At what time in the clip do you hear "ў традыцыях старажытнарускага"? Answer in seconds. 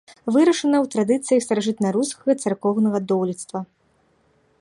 0.77-2.31